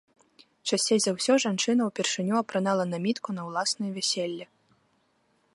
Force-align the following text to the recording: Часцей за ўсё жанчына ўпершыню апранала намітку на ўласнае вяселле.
Часцей 0.71 0.99
за 1.05 1.11
ўсё 1.17 1.33
жанчына 1.43 1.81
ўпершыню 1.91 2.33
апранала 2.43 2.83
намітку 2.95 3.29
на 3.39 3.49
ўласнае 3.51 3.91
вяселле. 3.99 4.45